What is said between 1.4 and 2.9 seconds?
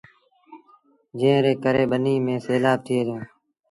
ري ڪري ٻنيٚ ميݩ سيلآب